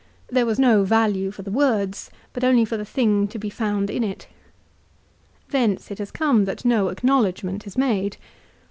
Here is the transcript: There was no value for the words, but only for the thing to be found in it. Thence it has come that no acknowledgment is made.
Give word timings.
There 0.29 0.47
was 0.47 0.57
no 0.57 0.83
value 0.83 1.29
for 1.29 1.43
the 1.43 1.51
words, 1.51 2.09
but 2.33 2.43
only 2.43 2.65
for 2.65 2.75
the 2.75 2.83
thing 2.83 3.27
to 3.27 3.37
be 3.37 3.51
found 3.51 3.91
in 3.91 4.03
it. 4.03 4.25
Thence 5.49 5.91
it 5.91 5.99
has 5.99 6.09
come 6.09 6.45
that 6.45 6.65
no 6.65 6.87
acknowledgment 6.89 7.67
is 7.67 7.77
made. 7.77 8.17